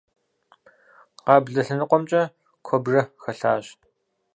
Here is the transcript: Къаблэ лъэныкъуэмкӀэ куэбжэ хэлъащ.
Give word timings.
Къаблэ 1.25 1.51
лъэныкъуэмкӀэ 1.67 2.21
куэбжэ 2.65 3.01
хэлъащ. 3.23 3.65